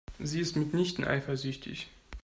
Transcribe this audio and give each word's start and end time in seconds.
Sie 0.19 0.39
ist 0.39 0.55
mitnichten 0.55 1.03
eifersüchtig. 1.05 1.87